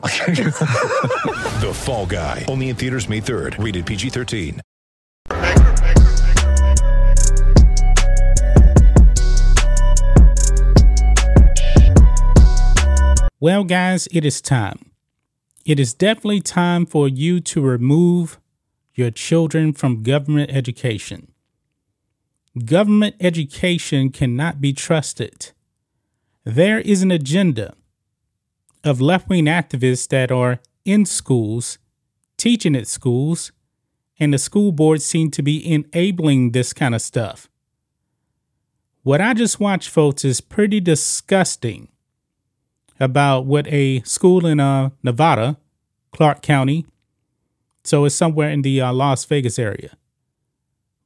The 1.60 1.72
Fall 1.74 2.06
Guy. 2.06 2.46
Only 2.48 2.70
in 2.70 2.76
theaters 2.76 3.06
May 3.08 3.20
3rd. 3.20 3.62
Rated 3.62 3.84
PG-13. 3.84 4.60
Well, 13.40 13.64
guys, 13.64 14.08
it 14.10 14.24
is 14.24 14.40
time. 14.40 14.90
It 15.66 15.78
is 15.78 15.92
definitely 15.92 16.40
time 16.40 16.86
for 16.86 17.06
you 17.06 17.40
to 17.40 17.60
remove 17.60 18.40
your 18.94 19.10
children 19.10 19.74
from 19.74 20.02
government 20.02 20.50
education. 20.50 21.32
Government 22.64 23.16
education 23.20 24.10
cannot 24.10 24.60
be 24.62 24.72
trusted. 24.72 25.52
There 26.44 26.80
is 26.80 27.02
an 27.02 27.10
agenda 27.10 27.74
of 28.84 29.00
left 29.00 29.28
wing 29.28 29.46
activists 29.46 30.08
that 30.08 30.30
are 30.30 30.60
in 30.84 31.04
schools, 31.04 31.78
teaching 32.36 32.74
at 32.74 32.86
schools, 32.86 33.52
and 34.18 34.34
the 34.34 34.38
school 34.38 34.72
boards 34.72 35.04
seem 35.04 35.30
to 35.30 35.42
be 35.42 35.72
enabling 35.72 36.52
this 36.52 36.72
kind 36.72 36.94
of 36.94 37.02
stuff. 37.02 37.48
What 39.02 39.20
I 39.20 39.32
just 39.34 39.60
watched, 39.60 39.88
folks, 39.88 40.24
is 40.24 40.40
pretty 40.40 40.80
disgusting 40.80 41.88
about 42.98 43.46
what 43.46 43.66
a 43.68 44.02
school 44.02 44.44
in 44.46 44.60
uh, 44.60 44.90
Nevada, 45.02 45.56
Clark 46.12 46.42
County, 46.42 46.86
so 47.82 48.04
it's 48.04 48.14
somewhere 48.14 48.50
in 48.50 48.62
the 48.62 48.80
uh, 48.80 48.92
Las 48.92 49.24
Vegas 49.24 49.58
area, 49.58 49.96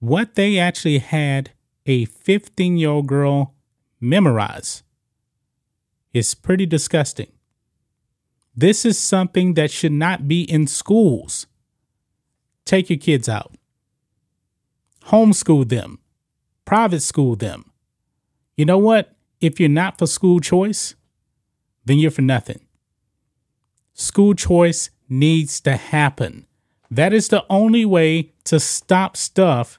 what 0.00 0.34
they 0.34 0.58
actually 0.58 0.98
had 0.98 1.52
a 1.86 2.04
15 2.06 2.76
year 2.76 2.90
old 2.90 3.06
girl 3.06 3.54
memorize 4.00 4.82
is 6.12 6.34
pretty 6.34 6.66
disgusting. 6.66 7.33
This 8.56 8.84
is 8.84 8.98
something 8.98 9.54
that 9.54 9.70
should 9.70 9.92
not 9.92 10.28
be 10.28 10.42
in 10.42 10.66
schools. 10.66 11.46
Take 12.64 12.88
your 12.88 12.98
kids 12.98 13.28
out, 13.28 13.52
homeschool 15.06 15.68
them, 15.68 15.98
private 16.64 17.00
school 17.00 17.36
them. 17.36 17.70
You 18.56 18.64
know 18.64 18.78
what? 18.78 19.14
If 19.40 19.60
you're 19.60 19.68
not 19.68 19.98
for 19.98 20.06
school 20.06 20.40
choice, 20.40 20.94
then 21.84 21.98
you're 21.98 22.10
for 22.10 22.22
nothing. 22.22 22.60
School 23.92 24.34
choice 24.34 24.90
needs 25.08 25.60
to 25.60 25.76
happen. 25.76 26.46
That 26.90 27.12
is 27.12 27.28
the 27.28 27.44
only 27.50 27.84
way 27.84 28.32
to 28.44 28.60
stop 28.60 29.16
stuff 29.16 29.78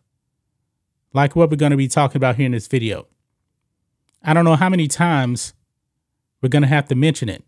like 1.13 1.35
what 1.35 1.49
we're 1.49 1.55
going 1.55 1.71
to 1.71 1.77
be 1.77 1.87
talking 1.87 2.17
about 2.17 2.35
here 2.35 2.45
in 2.45 2.51
this 2.51 2.67
video. 2.67 3.07
I 4.21 4.33
don't 4.33 4.45
know 4.45 4.55
how 4.55 4.69
many 4.69 4.87
times 4.87 5.53
we're 6.41 6.49
going 6.49 6.63
to 6.63 6.67
have 6.67 6.87
to 6.89 6.95
mention 6.95 7.29
it. 7.29 7.43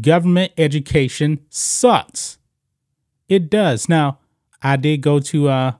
Government 0.00 0.52
education 0.58 1.40
sucks. 1.48 2.38
It 3.28 3.50
does. 3.50 3.88
Now, 3.88 4.18
I 4.62 4.76
did 4.76 4.98
go 5.00 5.18
to 5.20 5.48
uh, 5.48 5.72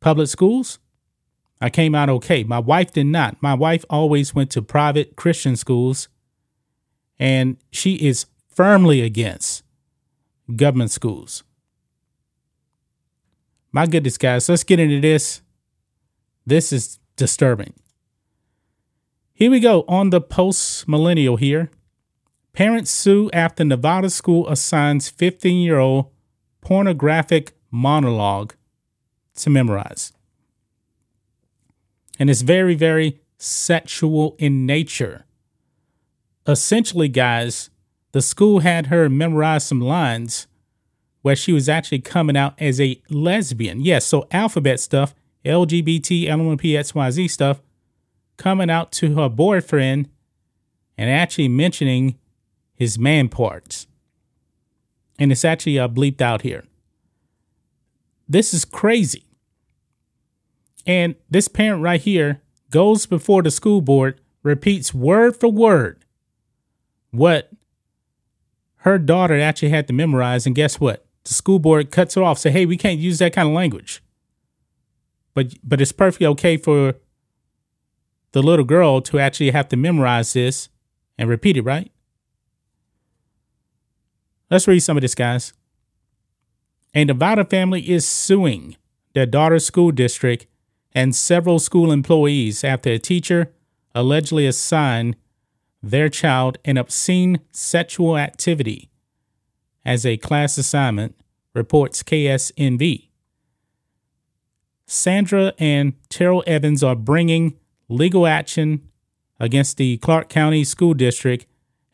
public 0.00 0.28
schools. 0.28 0.78
I 1.60 1.70
came 1.70 1.94
out 1.94 2.08
okay. 2.08 2.44
My 2.44 2.58
wife 2.58 2.92
did 2.92 3.06
not. 3.06 3.36
My 3.42 3.54
wife 3.54 3.84
always 3.90 4.34
went 4.34 4.50
to 4.52 4.62
private 4.62 5.16
Christian 5.16 5.56
schools 5.56 6.08
and 7.18 7.56
she 7.70 7.94
is 7.94 8.26
firmly 8.48 9.00
against 9.00 9.64
government 10.54 10.90
schools. 10.90 11.42
My 13.72 13.86
goodness, 13.86 14.16
guys, 14.16 14.48
let's 14.48 14.64
get 14.64 14.80
into 14.80 15.00
this. 15.00 15.42
This 16.46 16.72
is 16.72 16.98
disturbing. 17.16 17.74
Here 19.34 19.50
we 19.50 19.60
go 19.60 19.84
on 19.88 20.10
the 20.10 20.20
post 20.20 20.88
millennial 20.88 21.36
here. 21.36 21.70
Parents 22.52 22.90
sue 22.90 23.30
after 23.32 23.64
Nevada 23.64 24.10
school 24.10 24.48
assigns 24.48 25.08
15 25.08 25.60
year 25.60 25.78
old 25.78 26.10
pornographic 26.60 27.52
monologue 27.70 28.54
to 29.36 29.50
memorize. 29.50 30.12
And 32.18 32.28
it's 32.28 32.42
very, 32.42 32.74
very 32.74 33.20
sexual 33.38 34.34
in 34.38 34.66
nature 34.66 35.24
essentially, 36.48 37.08
guys, 37.08 37.70
the 38.12 38.22
school 38.22 38.60
had 38.60 38.86
her 38.86 39.08
memorize 39.08 39.66
some 39.66 39.80
lines 39.80 40.46
where 41.20 41.36
she 41.36 41.52
was 41.52 41.68
actually 41.68 41.98
coming 41.98 42.36
out 42.36 42.54
as 42.58 42.80
a 42.80 43.00
lesbian. 43.10 43.80
Yes, 43.80 44.06
so 44.06 44.26
alphabet 44.30 44.80
stuff, 44.80 45.14
LGBT, 45.44 46.26
LMP, 46.26 46.72
XYZ 46.72 47.30
stuff, 47.30 47.60
coming 48.38 48.70
out 48.70 48.90
to 48.92 49.14
her 49.16 49.28
boyfriend 49.28 50.08
and 50.96 51.10
actually 51.10 51.48
mentioning 51.48 52.16
his 52.78 52.98
man 52.98 53.28
parts. 53.28 53.88
And 55.18 55.32
it's 55.32 55.44
actually 55.44 55.78
uh, 55.78 55.88
bleeped 55.88 56.20
out 56.20 56.42
here. 56.42 56.64
This 58.28 58.54
is 58.54 58.64
crazy. 58.64 59.24
And 60.86 61.16
this 61.28 61.48
parent 61.48 61.82
right 61.82 62.00
here 62.00 62.40
goes 62.70 63.04
before 63.04 63.42
the 63.42 63.50
school 63.50 63.80
board, 63.80 64.20
repeats 64.44 64.94
word 64.94 65.36
for 65.36 65.48
word 65.48 66.04
what 67.10 67.50
her 68.82 68.96
daughter 68.96 69.40
actually 69.40 69.70
had 69.70 69.88
to 69.88 69.92
memorize. 69.92 70.46
And 70.46 70.54
guess 70.54 70.78
what? 70.78 71.04
The 71.24 71.34
school 71.34 71.58
board 71.58 71.90
cuts 71.90 72.16
it 72.16 72.22
off, 72.22 72.38
say, 72.38 72.50
hey, 72.50 72.64
we 72.64 72.76
can't 72.76 73.00
use 73.00 73.18
that 73.18 73.32
kind 73.32 73.48
of 73.48 73.54
language. 73.54 74.02
But 75.34 75.54
but 75.64 75.80
it's 75.80 75.92
perfectly 75.92 76.26
okay 76.28 76.56
for 76.56 76.94
the 78.32 78.42
little 78.42 78.64
girl 78.64 79.00
to 79.00 79.18
actually 79.18 79.50
have 79.50 79.68
to 79.68 79.76
memorize 79.76 80.32
this 80.32 80.68
and 81.18 81.28
repeat 81.28 81.56
it, 81.56 81.62
right? 81.62 81.90
Let's 84.50 84.66
read 84.66 84.80
some 84.80 84.96
of 84.96 85.02
this, 85.02 85.14
guys. 85.14 85.52
A 86.94 87.04
Nevada 87.04 87.44
family 87.44 87.88
is 87.90 88.06
suing 88.06 88.76
their 89.12 89.26
daughter's 89.26 89.66
school 89.66 89.90
district 89.90 90.46
and 90.92 91.14
several 91.14 91.58
school 91.58 91.92
employees 91.92 92.64
after 92.64 92.90
a 92.90 92.98
teacher 92.98 93.52
allegedly 93.94 94.46
assigned 94.46 95.16
their 95.82 96.08
child 96.08 96.58
an 96.64 96.76
obscene 96.76 97.40
sexual 97.52 98.16
activity 98.16 98.90
as 99.84 100.04
a 100.04 100.16
class 100.16 100.58
assignment, 100.58 101.14
reports 101.54 102.02
KSNV. 102.02 103.08
Sandra 104.86 105.52
and 105.58 105.94
Terrell 106.08 106.44
Evans 106.46 106.82
are 106.82 106.96
bringing 106.96 107.58
legal 107.88 108.26
action 108.26 108.88
against 109.38 109.76
the 109.76 109.98
Clark 109.98 110.28
County 110.28 110.64
School 110.64 110.94
District 110.94 111.46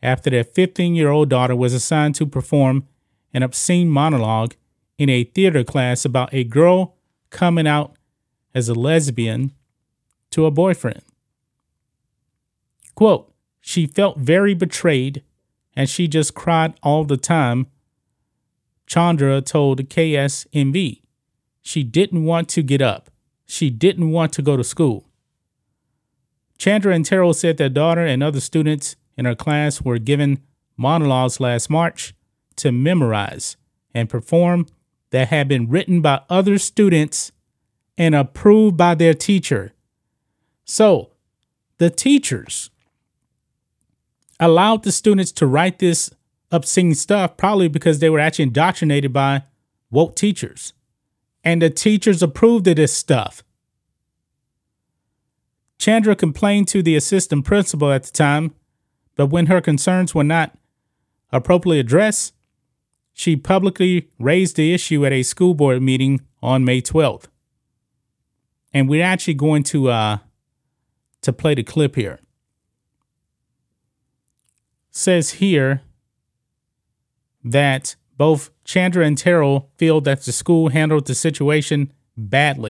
after 0.05 0.29
their 0.29 0.43
15 0.43 0.95
year 0.95 1.09
old 1.09 1.29
daughter 1.29 1.55
was 1.55 1.73
assigned 1.73 2.15
to 2.15 2.25
perform 2.27 2.87
an 3.33 3.43
obscene 3.43 3.89
monologue 3.89 4.53
in 4.97 5.09
a 5.09 5.23
theater 5.23 5.63
class 5.63 6.05
about 6.05 6.33
a 6.33 6.43
girl 6.43 6.95
coming 7.31 7.67
out 7.67 7.95
as 8.53 8.69
a 8.69 8.73
lesbian 8.73 9.51
to 10.29 10.45
a 10.45 10.51
boyfriend. 10.51 11.01
Quote, 12.93 13.33
she 13.59 13.87
felt 13.87 14.19
very 14.19 14.53
betrayed 14.53 15.23
and 15.75 15.89
she 15.89 16.07
just 16.07 16.35
cried 16.35 16.75
all 16.83 17.03
the 17.03 17.17
time. 17.17 17.67
Chandra 18.85 19.41
told 19.41 19.89
KSNV. 19.89 21.01
she 21.61 21.83
didn't 21.83 22.23
want 22.23 22.47
to 22.49 22.61
get 22.61 22.81
up. 22.81 23.09
She 23.47 23.69
didn't 23.71 24.11
want 24.11 24.31
to 24.33 24.43
go 24.43 24.55
to 24.55 24.63
school. 24.63 25.09
Chandra 26.59 26.93
and 26.93 27.03
Terrell 27.03 27.33
said 27.33 27.57
their 27.57 27.69
daughter 27.69 28.05
and 28.05 28.21
other 28.21 28.39
students 28.39 28.95
in 29.17 29.25
her 29.25 29.35
class 29.35 29.81
were 29.81 29.99
given 29.99 30.39
monologues 30.77 31.39
last 31.39 31.69
March 31.69 32.13
to 32.57 32.71
memorize 32.71 33.57
and 33.93 34.09
perform 34.09 34.67
that 35.11 35.29
had 35.29 35.47
been 35.47 35.69
written 35.69 36.01
by 36.01 36.21
other 36.29 36.57
students 36.57 37.31
and 37.97 38.13
approved 38.13 38.75
by 38.75 38.95
their 38.95 39.13
teacher. 39.13 39.73
So, 40.65 41.11
the 41.77 41.89
teachers 41.89 42.69
allowed 44.39 44.83
the 44.83 44.91
students 44.91 45.31
to 45.33 45.47
write 45.47 45.79
this 45.79 46.11
obscene 46.51 46.95
stuff, 46.95 47.37
probably 47.37 47.67
because 47.67 47.99
they 47.99 48.09
were 48.09 48.19
actually 48.19 48.43
indoctrinated 48.43 49.13
by 49.13 49.43
woke 49.91 50.15
teachers. 50.15 50.73
And 51.43 51.61
the 51.61 51.69
teachers 51.69 52.23
approved 52.23 52.67
of 52.67 52.75
this 52.75 52.93
stuff. 52.93 53.43
Chandra 55.77 56.15
complained 56.15 56.67
to 56.69 56.81
the 56.81 56.95
assistant 56.95 57.45
principal 57.45 57.91
at 57.91 58.03
the 58.03 58.11
time, 58.11 58.55
but 59.15 59.27
when 59.27 59.47
her 59.47 59.61
concerns 59.61 60.13
were 60.13 60.23
not 60.23 60.57
appropriately 61.31 61.79
addressed, 61.79 62.33
she 63.13 63.35
publicly 63.35 64.09
raised 64.19 64.57
the 64.57 64.73
issue 64.73 65.05
at 65.05 65.13
a 65.13 65.23
school 65.23 65.53
board 65.53 65.81
meeting 65.81 66.21
on 66.41 66.65
May 66.65 66.81
12th. 66.81 67.25
And 68.73 68.89
we're 68.89 69.05
actually 69.05 69.35
going 69.35 69.63
to 69.63 69.89
uh 69.89 70.17
to 71.21 71.33
play 71.33 71.55
the 71.55 71.63
clip 71.63 71.95
here. 71.95 72.19
Says 74.91 75.31
here 75.31 75.81
that 77.43 77.95
both 78.17 78.51
Chandra 78.63 79.05
and 79.05 79.17
Terrell 79.17 79.69
feel 79.77 80.01
that 80.01 80.21
the 80.21 80.31
school 80.31 80.69
handled 80.69 81.07
the 81.07 81.15
situation 81.15 81.91
badly. 82.17 82.69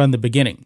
From 0.00 0.12
the 0.12 0.16
beginning. 0.16 0.64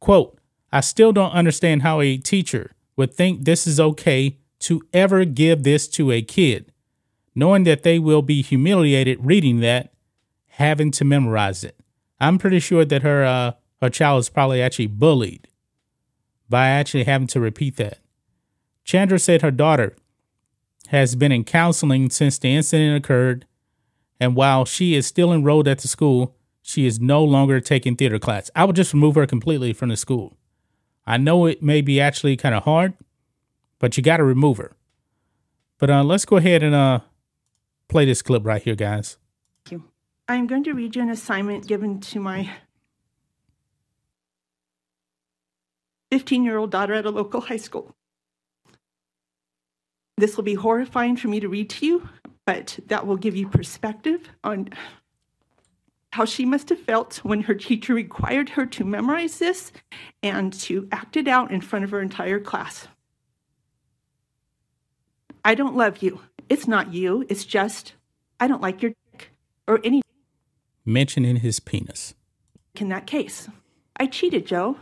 Quote, 0.00 0.38
I 0.72 0.80
still 0.80 1.12
don't 1.12 1.32
understand 1.32 1.82
how 1.82 2.00
a 2.00 2.16
teacher 2.16 2.70
would 2.96 3.12
think 3.12 3.44
this 3.44 3.66
is 3.66 3.78
okay 3.78 4.38
to 4.60 4.80
ever 4.94 5.26
give 5.26 5.64
this 5.64 5.86
to 5.88 6.10
a 6.10 6.22
kid 6.22 6.72
knowing 7.34 7.64
that 7.64 7.82
they 7.82 7.98
will 7.98 8.22
be 8.22 8.40
humiliated 8.40 9.18
reading 9.20 9.60
that, 9.60 9.92
having 10.46 10.90
to 10.92 11.04
memorize 11.04 11.62
it. 11.62 11.78
I'm 12.22 12.38
pretty 12.38 12.58
sure 12.58 12.86
that 12.86 13.02
her 13.02 13.22
uh, 13.22 13.52
her 13.82 13.90
child 13.90 14.20
is 14.20 14.30
probably 14.30 14.62
actually 14.62 14.86
bullied 14.86 15.46
by 16.48 16.68
actually 16.68 17.04
having 17.04 17.26
to 17.26 17.38
repeat 17.38 17.76
that. 17.76 17.98
Chandra 18.82 19.18
said 19.18 19.42
her 19.42 19.50
daughter 19.50 19.94
has 20.88 21.16
been 21.16 21.32
in 21.32 21.44
counseling 21.44 22.08
since 22.08 22.38
the 22.38 22.56
incident 22.56 22.96
occurred, 22.96 23.44
and 24.18 24.34
while 24.34 24.64
she 24.64 24.94
is 24.94 25.06
still 25.06 25.34
enrolled 25.34 25.68
at 25.68 25.80
the 25.80 25.88
school, 25.88 26.34
she 26.62 26.86
is 26.86 27.00
no 27.00 27.22
longer 27.22 27.60
taking 27.60 27.96
theater 27.96 28.18
class. 28.18 28.50
I 28.54 28.64
would 28.64 28.76
just 28.76 28.94
remove 28.94 29.16
her 29.16 29.26
completely 29.26 29.72
from 29.72 29.88
the 29.88 29.96
school. 29.96 30.36
I 31.04 31.16
know 31.16 31.46
it 31.46 31.62
may 31.62 31.80
be 31.80 32.00
actually 32.00 32.36
kind 32.36 32.54
of 32.54 32.62
hard, 32.62 32.94
but 33.80 33.96
you 33.96 34.02
got 34.02 34.18
to 34.18 34.24
remove 34.24 34.58
her. 34.58 34.76
But 35.78 35.90
uh, 35.90 36.04
let's 36.04 36.24
go 36.24 36.36
ahead 36.36 36.62
and 36.62 36.74
uh, 36.74 37.00
play 37.88 38.04
this 38.04 38.22
clip 38.22 38.46
right 38.46 38.62
here, 38.62 38.76
guys. 38.76 39.18
Thank 39.64 39.82
you. 39.82 39.88
I'm 40.28 40.46
going 40.46 40.62
to 40.64 40.72
read 40.72 40.94
you 40.94 41.02
an 41.02 41.10
assignment 41.10 41.66
given 41.66 42.00
to 42.00 42.20
my 42.20 42.48
15 46.12 46.44
year 46.44 46.58
old 46.58 46.70
daughter 46.70 46.94
at 46.94 47.04
a 47.04 47.10
local 47.10 47.40
high 47.40 47.56
school. 47.56 47.96
This 50.16 50.36
will 50.36 50.44
be 50.44 50.54
horrifying 50.54 51.16
for 51.16 51.26
me 51.26 51.40
to 51.40 51.48
read 51.48 51.68
to 51.70 51.86
you, 51.86 52.08
but 52.46 52.78
that 52.86 53.06
will 53.06 53.16
give 53.16 53.34
you 53.34 53.48
perspective 53.48 54.28
on 54.44 54.68
how 56.12 56.26
she 56.26 56.44
must 56.44 56.68
have 56.68 56.78
felt 56.78 57.16
when 57.24 57.42
her 57.42 57.54
teacher 57.54 57.94
required 57.94 58.50
her 58.50 58.66
to 58.66 58.84
memorize 58.84 59.38
this 59.38 59.72
and 60.22 60.52
to 60.52 60.86
act 60.92 61.16
it 61.16 61.26
out 61.26 61.50
in 61.50 61.60
front 61.60 61.84
of 61.84 61.90
her 61.90 62.00
entire 62.02 62.38
class. 62.38 62.86
I 65.44 65.54
don't 65.54 65.74
love 65.74 66.02
you. 66.02 66.20
It's 66.48 66.68
not 66.68 66.92
you. 66.92 67.24
It's 67.28 67.44
just, 67.44 67.94
I 68.38 68.46
don't 68.46 68.60
like 68.60 68.82
your 68.82 68.92
dick 69.10 69.30
or 69.66 69.80
any. 69.82 70.02
Mentioning 70.84 71.36
his 71.36 71.60
penis. 71.60 72.14
In 72.76 72.88
that 72.90 73.06
case, 73.06 73.48
I 73.96 74.06
cheated, 74.06 74.46
Joe. 74.46 74.76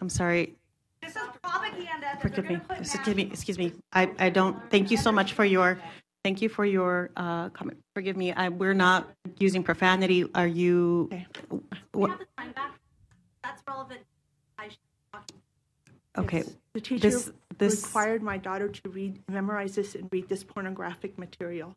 I'm 0.00 0.10
sorry. 0.10 0.54
This 1.00 1.16
is 1.16 1.22
propaganda. 1.42 2.18
Forgive 2.20 2.50
me. 2.50 2.60
Excuse 2.78 3.16
me. 3.16 3.22
Excuse 3.22 3.58
me. 3.58 3.72
I, 3.92 4.10
I 4.18 4.28
don't. 4.28 4.58
Thank 4.70 4.90
you 4.90 4.98
so 4.98 5.10
much 5.10 5.32
for 5.32 5.44
your. 5.44 5.80
Thank 6.26 6.42
you 6.42 6.48
for 6.48 6.64
your 6.64 7.10
uh, 7.16 7.50
comment. 7.50 7.78
Forgive 7.94 8.16
me. 8.16 8.32
I, 8.32 8.48
we're 8.48 8.74
not 8.74 9.08
using 9.38 9.62
profanity. 9.62 10.24
Are 10.34 10.48
you? 10.48 11.08
Okay. 11.12 11.24
We 11.94 12.10
have 12.10 12.18
the 12.18 12.26
time 12.36 12.50
back. 12.50 12.80
That's 13.44 13.62
relevant. 13.68 14.00
I 14.58 14.64
should 14.64 14.78
be 14.80 15.12
talking. 15.12 15.36
Okay. 16.18 16.38
Yes. 16.38 16.50
The 16.72 16.80
teacher 16.80 17.00
This 17.08 17.30
this 17.58 17.84
required 17.84 18.24
my 18.24 18.38
daughter 18.38 18.68
to 18.68 18.88
read, 18.90 19.22
memorize 19.28 19.76
this, 19.76 19.94
and 19.94 20.08
read 20.10 20.28
this 20.28 20.42
pornographic 20.42 21.16
material. 21.16 21.76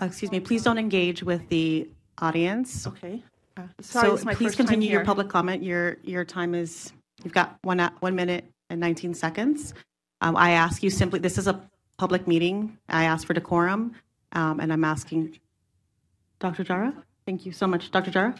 uh, 0.00 0.04
excuse 0.04 0.30
me. 0.30 0.38
Please 0.38 0.62
don't 0.62 0.78
engage 0.78 1.24
with 1.24 1.48
the 1.48 1.88
audience. 2.18 2.86
Okay. 2.86 3.20
Uh, 3.56 3.62
sorry, 3.80 4.16
so 4.16 4.24
my 4.24 4.36
please 4.36 4.54
continue 4.54 4.88
your 4.88 5.04
public 5.04 5.28
comment. 5.28 5.60
Your 5.64 5.96
your 6.04 6.24
time 6.24 6.54
is 6.54 6.92
you've 7.24 7.34
got 7.34 7.58
one 7.62 7.80
at 7.80 8.00
one 8.00 8.14
minute 8.14 8.44
and 8.70 8.78
19 8.78 9.12
seconds. 9.12 9.74
Um, 10.20 10.36
I 10.36 10.52
ask 10.52 10.84
you 10.84 10.90
simply. 10.90 11.18
This 11.18 11.36
is 11.36 11.48
a 11.48 11.68
public 11.96 12.26
meeting. 12.26 12.78
I 12.88 13.04
ask 13.04 13.26
for 13.26 13.34
decorum, 13.34 13.94
um, 14.32 14.60
and 14.60 14.72
I'm 14.72 14.84
asking 14.84 15.38
Dr. 16.38 16.64
Jara. 16.64 16.92
Thank 17.26 17.46
you 17.46 17.52
so 17.52 17.66
much, 17.66 17.90
Dr. 17.90 18.10
Jara. 18.10 18.34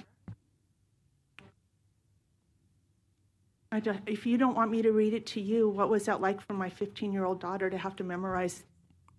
I 3.72 3.80
ju- 3.80 3.98
if 4.06 4.24
you 4.24 4.38
don't 4.38 4.54
want 4.54 4.70
me 4.70 4.82
to 4.82 4.92
read 4.92 5.14
it 5.14 5.26
to 5.26 5.40
you, 5.40 5.68
what 5.68 5.88
was 5.88 6.04
that 6.04 6.20
like 6.20 6.40
for 6.40 6.52
my 6.54 6.70
15 6.70 7.12
year 7.12 7.24
old 7.24 7.40
daughter 7.40 7.68
to 7.68 7.76
have 7.78 7.96
to 7.96 8.04
memorize 8.04 8.64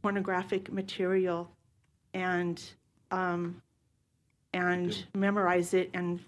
pornographic 0.01 0.71
material 0.71 1.51
and 2.13 2.63
um, 3.11 3.61
and 4.53 5.05
memorize 5.13 5.73
it 5.73 5.89
and 5.93 6.21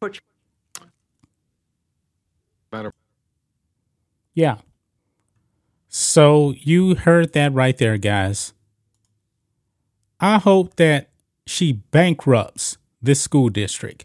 portray? 0.00 0.20
Yeah. 4.34 4.58
So 5.88 6.54
you 6.58 6.94
heard 6.94 7.32
that 7.32 7.52
right 7.52 7.76
there, 7.76 7.96
guys. 7.96 8.52
I 10.20 10.38
hope 10.38 10.76
that 10.76 11.08
she 11.46 11.72
bankrupts 11.72 12.76
this 13.00 13.20
school 13.20 13.48
district. 13.48 14.04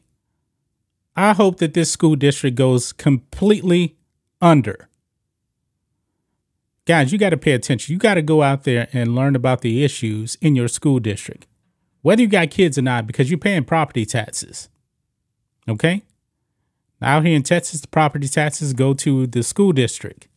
I 1.15 1.33
hope 1.33 1.57
that 1.57 1.73
this 1.73 1.91
school 1.91 2.15
district 2.15 2.55
goes 2.55 2.93
completely 2.93 3.97
under. 4.41 4.89
Guys, 6.85 7.11
you 7.11 7.17
got 7.17 7.29
to 7.29 7.37
pay 7.37 7.51
attention. 7.51 7.93
You 7.93 7.99
got 7.99 8.15
to 8.15 8.21
go 8.21 8.41
out 8.41 8.63
there 8.63 8.87
and 8.93 9.15
learn 9.15 9.35
about 9.35 9.61
the 9.61 9.83
issues 9.83 10.35
in 10.41 10.55
your 10.55 10.67
school 10.67 10.99
district, 10.99 11.47
whether 12.01 12.21
you 12.21 12.27
got 12.27 12.51
kids 12.51 12.77
or 12.77 12.81
not, 12.81 13.07
because 13.07 13.29
you're 13.29 13.37
paying 13.37 13.63
property 13.63 14.05
taxes. 14.05 14.69
Okay? 15.67 16.03
Out 17.01 17.25
here 17.25 17.35
in 17.35 17.43
Texas, 17.43 17.81
the 17.81 17.87
property 17.87 18.27
taxes 18.27 18.73
go 18.73 18.93
to 18.93 19.27
the 19.27 19.43
school 19.43 19.71
district. 19.71 20.27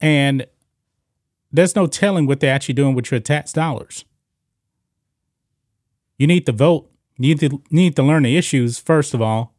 And 0.00 0.46
there's 1.50 1.74
no 1.74 1.86
telling 1.86 2.26
what 2.26 2.40
they're 2.40 2.54
actually 2.54 2.74
doing 2.74 2.94
with 2.94 3.10
your 3.10 3.20
tax 3.20 3.52
dollars. 3.52 4.04
You 6.18 6.26
need 6.26 6.46
to 6.46 6.52
vote. 6.52 6.90
You 7.16 7.34
need 7.34 7.40
to, 7.40 7.62
need 7.70 7.96
to 7.96 8.02
learn 8.02 8.24
the 8.24 8.36
issues, 8.36 8.78
first 8.78 9.14
of 9.14 9.22
all. 9.22 9.54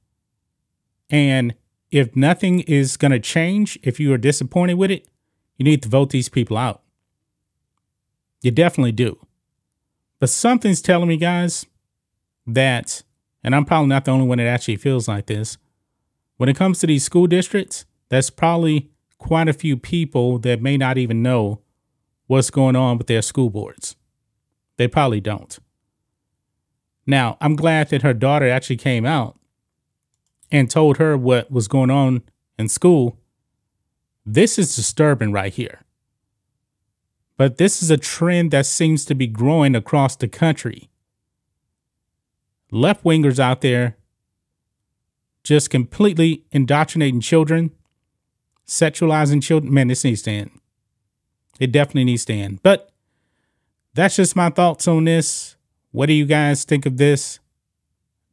And 1.10 1.56
if 1.92 2.16
nothing 2.16 2.62
is 2.62 2.98
going 2.98 3.12
to 3.12 3.20
change, 3.20 3.80
if 3.82 4.00
you 4.00 4.14
are 4.14 4.18
disappointed 4.18 4.76
with 4.76 4.92
it, 4.92 5.08
you 5.58 5.66
need 5.66 5.82
to 5.84 5.90
vote 5.90 6.12
these 6.12 6.30
people 6.30 6.58
out. 6.58 6.84
You 8.42 8.52
definitely 8.52 8.92
do. 8.94 9.18
But 10.20 10.30
something's 10.30 10.82
telling 10.82 11.10
me, 11.10 11.18
guys, 11.18 11.66
that, 12.46 13.04
and 13.44 13.56
I'm 13.56 13.66
probably 13.66 13.90
not 13.90 14.06
the 14.06 14.12
only 14.12 14.28
one 14.28 14.38
that 14.38 14.48
actually 14.48 14.78
feels 14.78 15.08
like 15.08 15.26
this, 15.26 15.58
when 16.38 16.50
it 16.50 16.56
comes 16.56 16.80
to 16.80 16.88
these 16.88 17.04
school 17.04 17.28
districts, 17.28 17.86
that's 18.10 18.30
probably 18.30 18.92
quite 19.20 19.48
a 19.48 19.54
few 19.54 19.78
people 19.78 20.40
that 20.40 20.62
may 20.62 20.78
not 20.78 20.98
even 20.98 21.22
know 21.22 21.62
what's 22.26 22.50
going 22.50 22.76
on 22.76 22.98
with 22.98 23.06
their 23.06 23.22
school 23.22 23.52
boards. 23.52 23.96
They 24.78 24.88
probably 24.88 25.22
don't. 25.22 25.60
Now, 27.06 27.38
I'm 27.42 27.56
glad 27.56 27.90
that 27.90 28.02
her 28.02 28.14
daughter 28.14 28.50
actually 28.50 28.78
came 28.78 29.06
out 29.06 29.38
and 30.52 30.70
told 30.70 30.98
her 30.98 31.16
what 31.16 31.52
was 31.52 31.68
going 31.68 31.92
on 31.92 32.24
in 32.58 32.70
school. 32.70 33.20
This 34.26 34.58
is 34.58 34.76
disturbing 34.76 35.32
right 35.32 35.54
here. 35.54 35.82
But 37.38 37.58
this 37.58 37.82
is 37.82 37.90
a 37.90 37.98
trend 37.98 38.52
that 38.52 38.66
seems 38.66 39.06
to 39.06 39.16
be 39.16 39.28
growing 39.28 39.76
across 39.76 40.16
the 40.16 40.28
country. 40.28 40.90
Left 42.72 43.04
wingers 43.04 43.40
out 43.40 43.62
there 43.62 43.98
just 45.44 45.70
completely 45.70 46.46
indoctrinating 46.52 47.22
children, 47.22 47.72
sexualizing 48.70 49.42
children. 49.42 49.74
Man, 49.74 49.88
this 49.88 50.04
needs 50.04 50.22
to 50.22 50.32
end. 50.32 50.52
It 51.60 51.72
definitely 51.72 52.06
needs 52.06 52.24
to 52.26 52.34
end. 52.34 52.62
But 52.64 52.92
that's 53.94 54.16
just 54.16 54.36
my 54.36 54.50
thoughts 54.50 54.88
on 54.88 55.06
this. 55.06 55.58
What 55.92 56.06
do 56.06 56.14
you 56.14 56.26
guys 56.26 56.64
think 56.64 56.86
of 56.86 56.98
this? 56.98 57.40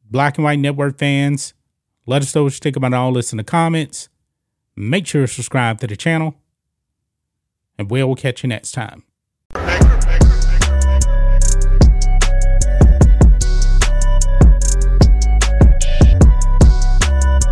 Black 0.08 0.36
and 0.36 0.44
White 0.44 0.60
Network 0.60 0.98
fans, 0.98 1.54
let 2.04 2.22
us 2.22 2.32
know 2.34 2.44
what 2.44 2.52
you 2.52 2.58
think 2.60 2.76
about 2.76 2.92
all 2.92 3.12
this 3.12 3.32
in 3.32 3.38
the 3.38 3.44
comments. 3.44 4.08
Make 4.76 5.06
sure 5.06 5.22
to 5.22 5.32
subscribe 5.32 5.80
to 5.80 5.86
the 5.88 5.96
channel. 5.96 6.36
And 7.78 7.90
we'll 7.90 8.14
catch 8.14 8.44
you 8.44 8.48
next 8.48 8.72
time. 8.72 9.02